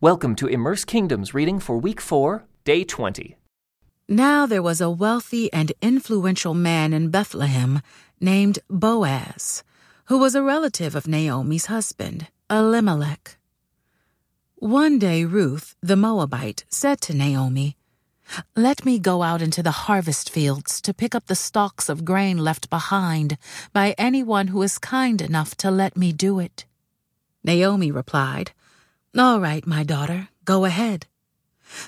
[0.00, 3.34] Welcome to Immerse Kingdoms reading for week 4, day 20.
[4.08, 7.82] Now there was a wealthy and influential man in Bethlehem
[8.20, 9.64] named Boaz,
[10.04, 13.38] who was a relative of Naomi's husband, Elimelech.
[14.54, 17.76] One day Ruth, the Moabite, said to Naomi,
[18.54, 22.38] Let me go out into the harvest fields to pick up the stalks of grain
[22.38, 23.36] left behind
[23.72, 26.66] by anyone who is kind enough to let me do it.
[27.42, 28.52] Naomi replied,
[29.18, 31.06] all right, my daughter, go ahead.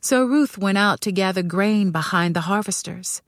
[0.00, 3.22] So Ruth went out to gather grain behind the harvesters.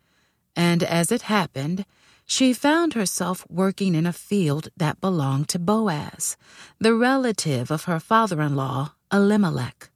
[0.57, 1.85] And as it happened,
[2.25, 6.37] she found herself working in a field that belonged to Boaz,
[6.79, 9.91] the relative of her father in law, Elimelech.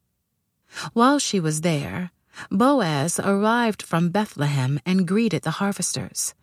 [0.93, 2.11] While she was there,
[2.51, 6.33] Boaz arrived from Bethlehem and greeted the harvesters.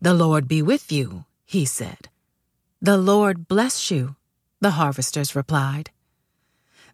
[0.00, 2.08] The Lord be with you, he said.
[2.80, 4.16] The Lord bless you,
[4.60, 5.90] the harvesters replied.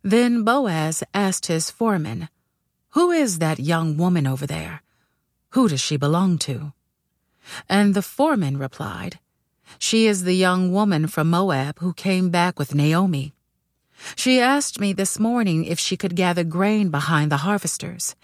[0.07, 2.29] Then Boaz asked his foreman,
[2.91, 4.85] Who is that young woman over there?
[5.51, 6.75] Who does she belong to?
[7.69, 9.19] And the foreman replied,
[9.81, 13.35] She is the young woman from Moab who came back with Naomi.
[14.15, 18.15] She asked me this morning if she could gather grain behind the harvesters.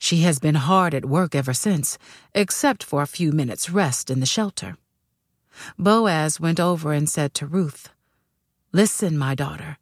[0.00, 1.96] She has been hard at work ever since,
[2.34, 4.78] except for a few minutes' rest in the shelter.
[5.78, 7.90] Boaz went over and said to Ruth,
[8.72, 9.78] Listen, my daughter.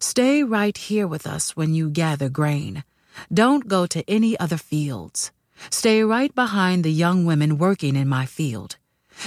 [0.00, 2.84] Stay right here with us when you gather grain.
[3.32, 5.30] Don't go to any other fields.
[5.70, 8.76] Stay right behind the young women working in my field.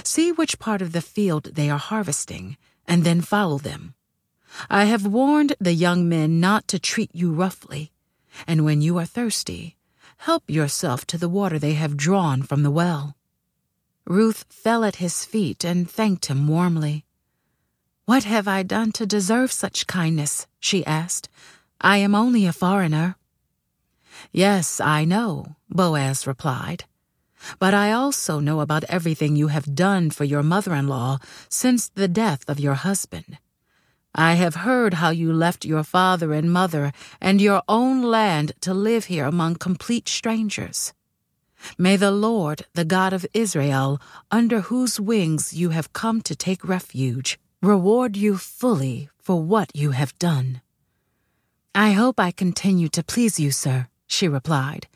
[0.03, 3.95] See which part of the field they are harvesting, and then follow them.
[4.69, 7.91] I have warned the young men not to treat you roughly,
[8.45, 9.77] and when you are thirsty,
[10.17, 13.15] help yourself to the water they have drawn from the well.
[14.05, 17.05] Ruth fell at his feet and thanked him warmly.
[18.07, 20.47] What have I done to deserve such kindness?
[20.61, 21.27] she asked.
[21.81, 23.17] I am only a foreigner.
[24.31, 26.85] Yes, I know, Boaz replied.
[27.59, 31.17] But I also know about everything you have done for your mother in law
[31.49, 33.39] since the death of your husband.
[34.15, 38.73] I have heard how you left your father and mother and your own land to
[38.73, 40.93] live here among complete strangers.
[41.77, 43.99] May the Lord, the God of Israel,
[44.31, 49.91] under whose wings you have come to take refuge, reward you fully for what you
[49.91, 50.61] have done.
[51.73, 54.87] I hope I continue to please you, sir, she replied.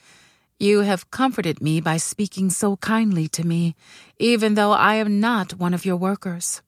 [0.59, 3.75] You have comforted me by speaking so kindly to me,
[4.19, 6.61] even though I am not one of your workers.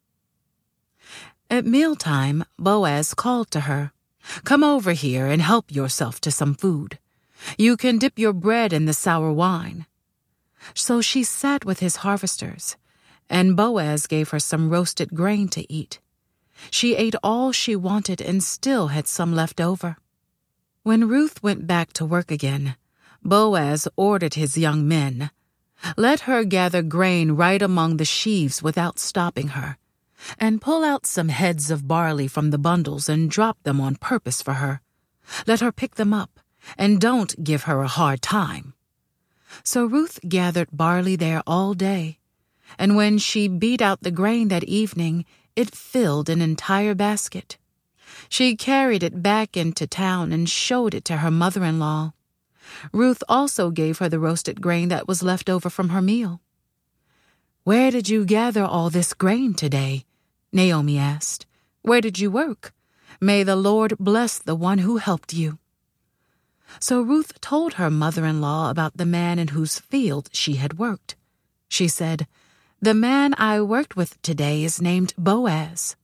[1.50, 3.92] At mealtime, Boaz called to her,
[4.44, 6.98] Come over here and help yourself to some food.
[7.58, 9.86] You can dip your bread in the sour wine.
[10.74, 12.78] So she sat with his harvesters
[13.30, 16.00] and Boaz gave her some roasted grain to eat.
[16.70, 19.98] She ate all she wanted and still had some left over.
[20.84, 22.76] When Ruth went back to work again,
[23.24, 25.32] Boaz ordered his young men,
[25.98, 29.78] Let her gather grain right among the sheaves without stopping her,
[30.40, 34.42] and pull out some heads of barley from the bundles and drop them on purpose
[34.42, 34.82] for her.
[35.48, 36.40] Let her pick them up,
[36.78, 38.74] and don't give her a hard time.
[39.64, 42.20] So Ruth gathered barley there all day
[42.78, 45.26] and when she beat out the grain that evening,
[45.56, 47.58] it filled an entire basket.
[48.30, 52.14] She carried it back into town and showed it to her mother in law.
[52.92, 56.42] Ruth also gave her the roasted grain that was left over from her meal.
[57.64, 60.06] Where did you gather all this grain today?
[60.52, 61.46] Naomi asked.
[61.82, 62.74] Where did you work?
[63.22, 65.60] May the Lord bless the one who helped you.
[66.80, 70.78] So Ruth told her mother in law about the man in whose field she had
[70.78, 71.16] worked.
[71.70, 72.28] She said,
[72.84, 75.96] the man I worked with today is named Boaz.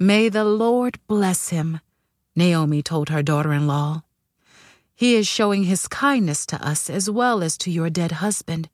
[0.00, 1.78] May the Lord bless him,
[2.34, 4.02] Naomi told her daughter in law.
[4.96, 8.68] He is showing his kindness to us as well as to your dead husband.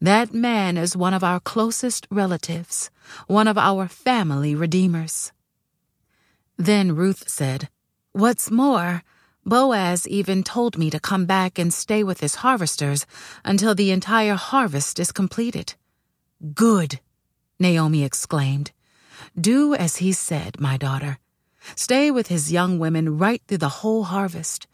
[0.00, 2.90] That man is one of our closest relatives,
[3.28, 5.30] one of our family redeemers.
[6.56, 7.68] Then Ruth said,
[8.10, 9.04] What's more,
[9.46, 13.06] Boaz even told me to come back and stay with his harvesters
[13.44, 15.74] until the entire harvest is completed.
[16.42, 16.98] Good,
[17.60, 18.72] Naomi exclaimed.
[19.40, 21.20] Do as he said, my daughter.
[21.76, 24.66] Stay with his young women right through the whole harvest.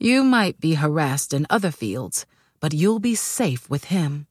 [0.00, 2.26] You might be harassed in other fields,
[2.58, 4.26] but you'll be safe with him.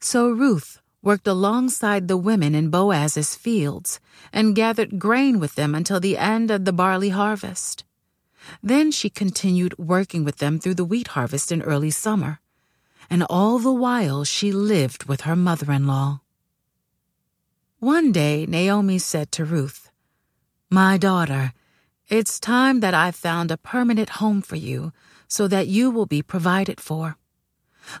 [0.00, 4.00] So Ruth worked alongside the women in Boaz's fields
[4.34, 7.84] and gathered grain with them until the end of the barley harvest.
[8.62, 12.40] Then she continued working with them through the wheat harvest in early summer
[13.10, 16.20] and all the while she lived with her mother in law.
[17.80, 19.90] One day Naomi said to Ruth,
[20.70, 21.52] My daughter,
[22.08, 24.92] It's time that I found a permanent home for you
[25.26, 27.16] so that you will be provided for.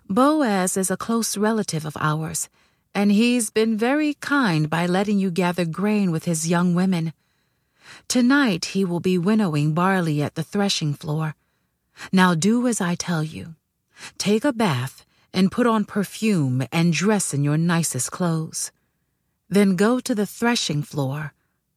[0.08, 2.48] Boaz is a close relative of ours,
[2.94, 7.12] and he's been very kind by letting you gather grain with his young women.
[8.08, 11.34] Tonight he will be winnowing barley at the threshing floor.
[12.12, 13.54] Now do as I tell you.
[14.18, 18.72] Take a bath and put on perfume and dress in your nicest clothes.
[19.48, 21.32] Then go to the threshing floor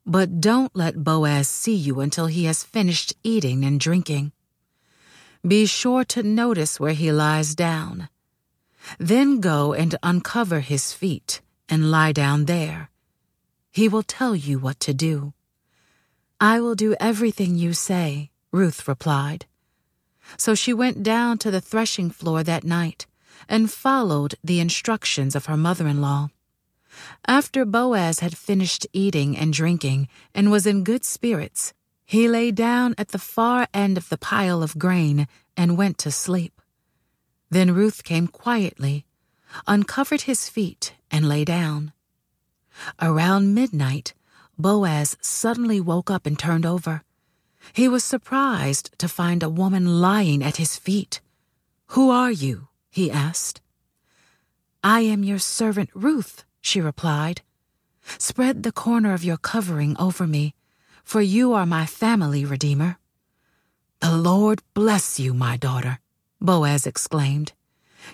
[0.06, 4.34] but don't let Boaz see you until he has finished eating and drinking.
[5.48, 8.10] Be sure to notice where he lies down.
[9.00, 12.90] Then go and uncover his feet and lie down there.
[13.72, 15.34] He will tell you what to do.
[16.40, 19.46] I will do everything you say, Ruth replied.
[20.38, 23.06] So she went down to the threshing floor that night
[23.50, 26.30] and followed the instructions of her mother in law.
[27.28, 31.74] After Boaz had finished eating and drinking and was in good spirits,
[32.06, 35.28] he lay down at the far end of the pile of grain
[35.58, 36.62] and went to sleep.
[37.50, 39.06] Then Ruth came quietly,
[39.68, 41.94] uncovered his feet, and lay down.
[43.02, 44.14] Around midnight,
[44.58, 47.04] Boaz suddenly woke up and turned over.
[47.72, 51.22] He was surprised to find a woman lying at his feet.
[51.96, 52.68] Who are you?
[52.90, 53.62] he asked.
[54.84, 57.42] I am your servant Ruth, she replied.
[58.18, 60.54] Spread the corner of your covering over me,
[61.04, 62.98] for you are my family, Redeemer.
[64.02, 66.00] The Lord bless you, my daughter,
[66.42, 67.54] Boaz exclaimed.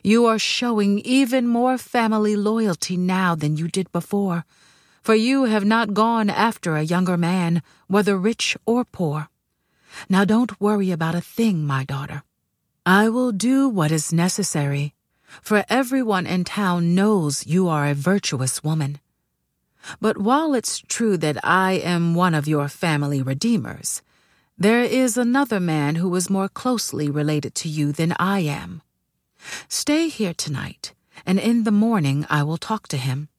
[0.04, 4.46] You are showing even more family loyalty now than you did before,
[5.02, 9.30] for you have not gone after a younger man, whether rich or poor.
[10.10, 12.24] Now don't worry about a thing, my daughter.
[12.86, 14.94] I will do what is necessary
[15.42, 19.00] for everyone in town knows you are a virtuous woman.
[20.02, 24.02] But while it's true that I am one of your family redeemers,
[24.58, 28.82] there is another man who is more closely related to you than I am.
[29.70, 30.94] Stay here tonight,
[31.26, 33.30] and in the morning I will talk to him.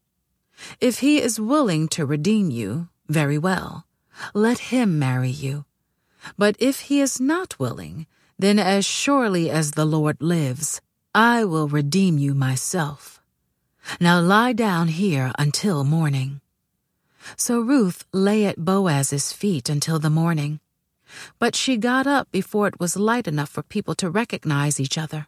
[0.81, 3.87] If he is willing to redeem you, very well.
[4.32, 5.67] Let him marry you.
[6.37, 8.06] But if he is not willing,
[8.38, 10.81] then as surely as the Lord lives,
[11.14, 13.20] I will redeem you myself.
[14.00, 16.40] Now lie down here until morning.
[17.37, 20.61] So Ruth lay at Boaz's feet until the morning.
[21.38, 25.26] But she got up before it was light enough for people to recognize each other.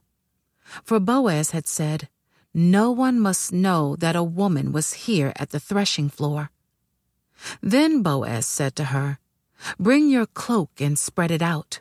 [0.84, 2.08] For Boaz had said,
[2.54, 6.50] No one must know that a woman was here at the threshing floor.
[7.60, 9.18] Then Boaz said to her,
[9.78, 11.80] Bring your cloak and spread it out.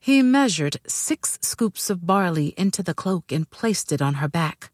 [0.00, 4.70] He measured six scoops of barley into the cloak and placed it on her back.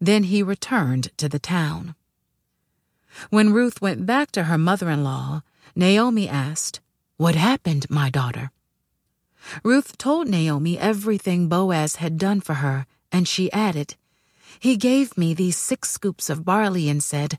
[0.00, 1.94] Then he returned to the town.
[3.30, 5.42] When Ruth went back to her mother in law,
[5.76, 6.80] Naomi asked,
[7.16, 8.50] What happened, my daughter?
[9.62, 13.94] Ruth told Naomi everything Boaz had done for her, and she added,
[14.58, 17.38] He gave me these six scoops of barley and said,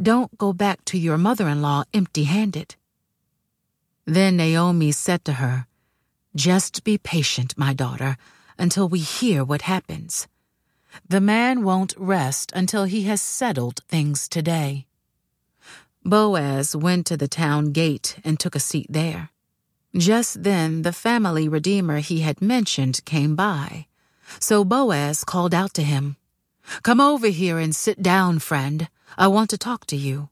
[0.00, 2.76] Don't go back to your mother in law empty handed.
[4.06, 5.66] Then Naomi said to her,
[6.36, 8.16] just be patient, my daughter,
[8.58, 10.26] until we hear what happens.
[11.08, 14.86] The man won't rest until he has settled things today.
[16.04, 19.30] Boaz went to the town gate and took a seat there.
[19.96, 23.86] Just then the family redeemer he had mentioned came by.
[24.40, 26.16] So Boaz called out to him,
[26.82, 28.88] Come over here and sit down, friend.
[29.16, 30.30] I want to talk to you.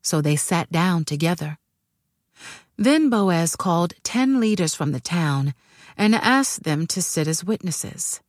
[0.00, 1.58] So they sat down together.
[2.80, 5.52] Then Boaz called ten leaders from the town
[5.96, 8.20] and asked them to sit as witnesses.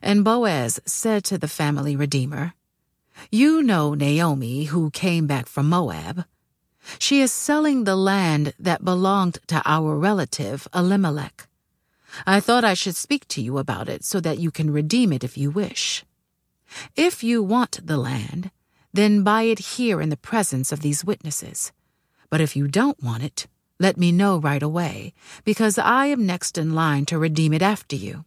[0.00, 2.54] And Boaz said to the family redeemer,
[3.30, 6.24] You know Naomi, who came back from Moab.
[6.98, 11.46] She is selling the land that belonged to our relative Elimelech.
[12.26, 15.22] I thought I should speak to you about it so that you can redeem it
[15.22, 16.06] if you wish.
[16.96, 18.50] If you want the land,
[18.94, 21.72] then buy it here in the presence of these witnesses.
[22.30, 23.46] But if you don't want it,
[23.78, 27.96] let me know right away, because I am next in line to redeem it after
[27.96, 28.24] you.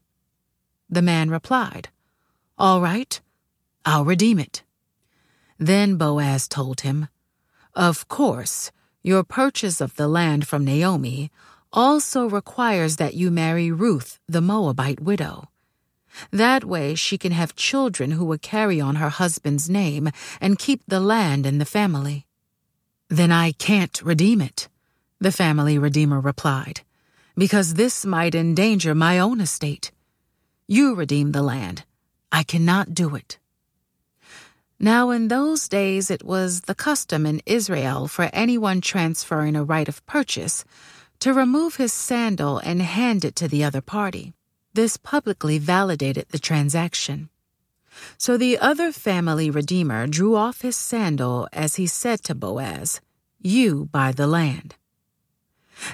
[0.90, 1.90] The man replied,
[2.58, 3.20] All right,
[3.86, 4.64] I'll redeem it.
[5.60, 7.08] Then Boaz told him,
[7.76, 11.32] Of course, your purchase of the land from Naomi
[11.74, 15.50] also requires that you marry Ruth, the Moabite widow.
[16.32, 20.82] That way she can have children who will carry on her husband's name and keep
[20.88, 22.26] the land in the family.
[23.08, 24.68] Then I can't redeem it,
[25.22, 26.82] the family redeemer replied,
[27.38, 29.92] because this might endanger my own estate.
[30.68, 31.86] You redeem the land.
[32.32, 33.38] I cannot do it.
[34.80, 39.88] Now, in those days, it was the custom in Israel for anyone transferring a right
[39.88, 40.66] of purchase
[41.20, 44.34] to remove his sandal and hand it to the other party.
[44.74, 47.30] This publicly validated the transaction.
[48.18, 53.02] So the other family redeemer drew off his sandal as he said to Boaz,
[53.40, 54.74] You buy the land.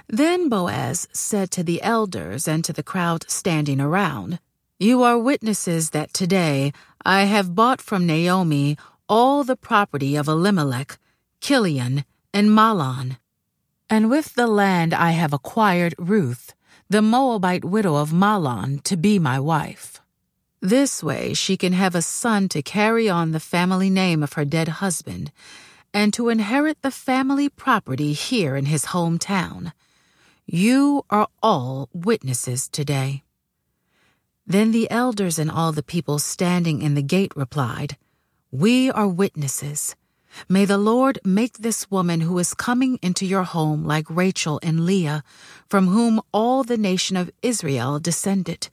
[0.07, 4.39] Then Boaz said to the elders and to the crowd standing around,
[4.79, 6.73] You are witnesses that today
[7.05, 8.77] I have bought from Naomi
[9.07, 10.97] all the property of Elimelech,
[11.41, 12.03] Kilion,
[12.33, 13.17] and Mahlon.
[13.89, 16.53] And with the land I have acquired Ruth,
[16.89, 20.01] the Moabite widow of Mahlon, to be my wife.
[20.61, 24.45] This way she can have a son to carry on the family name of her
[24.45, 25.31] dead husband
[25.93, 29.73] and to inherit the family property here in his hometown.
[30.45, 33.23] You are all witnesses today.
[34.45, 37.97] Then the elders and all the people standing in the gate replied,
[38.49, 39.95] We are witnesses.
[40.47, 44.85] May the Lord make this woman who is coming into your home like Rachel and
[44.85, 45.23] Leah,
[45.69, 48.69] from whom all the nation of Israel descended.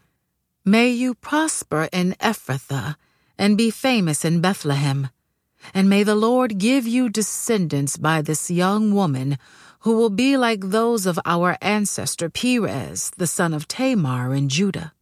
[0.65, 2.97] May you prosper in Ephrathah
[3.37, 5.09] and be famous in Bethlehem.
[5.73, 9.39] And may the Lord give you descendants by this young woman
[9.81, 14.93] who will be like those of our ancestor Perez, the son of Tamar in Judah.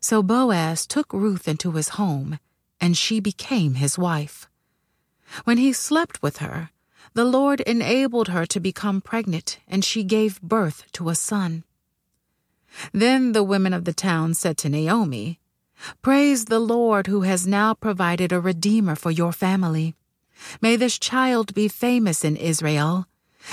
[0.00, 2.38] So Boaz took Ruth into his home,
[2.80, 4.48] and she became his wife.
[5.44, 6.70] When he slept with her,
[7.14, 11.64] the Lord enabled her to become pregnant, and she gave birth to a son.
[12.92, 15.40] Then the women of the town said to Naomi,
[16.02, 19.94] Praise the Lord who has now provided a redeemer for your family.
[20.60, 23.06] May this child be famous in Israel.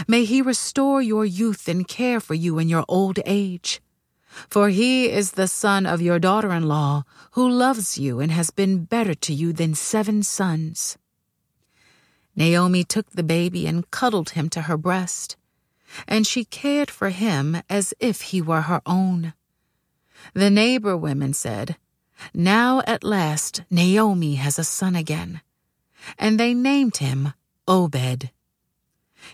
[0.07, 3.81] May he restore your youth and care for you in your old age.
[4.49, 8.51] For he is the son of your daughter in law, who loves you and has
[8.51, 10.97] been better to you than seven sons.
[12.35, 15.37] Naomi took the baby and cuddled him to her breast,
[16.07, 19.33] and she cared for him as if he were her own.
[20.33, 21.77] The neighbor women said,
[22.33, 25.41] Now at last Naomi has a son again.
[26.17, 27.33] And they named him
[27.67, 28.31] Obed.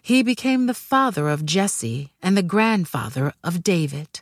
[0.01, 4.21] He became the father of Jesse and the grandfather of David.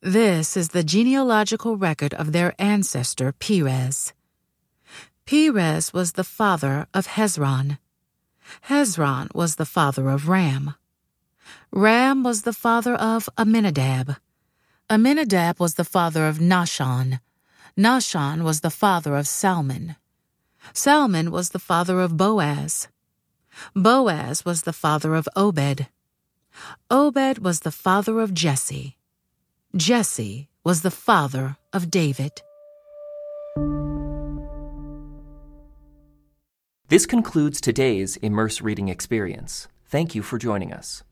[0.00, 4.12] This is the genealogical record of their ancestor Perez.
[5.26, 7.78] Perez was the father of Hezron.
[8.68, 10.74] Hezron was the father of Ram.
[11.70, 14.16] Ram was the father of Amminadab.
[14.90, 17.20] Amminadab was the father of Nahshon.
[17.76, 19.96] Nahshon was the father of Salmon.
[20.72, 22.88] Salmon was the father of Boaz.
[23.74, 25.88] Boaz was the father of Obed.
[26.90, 28.96] Obed was the father of Jesse.
[29.76, 32.40] Jesse was the father of David.
[36.88, 39.68] This concludes today's Immerse Reading Experience.
[39.84, 41.02] Thank you for joining us.